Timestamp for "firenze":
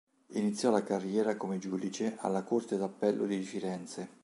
3.43-4.09